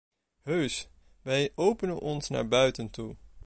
[0.41, 0.89] Heus,
[1.21, 3.15] wij openen ons naar buiten toe.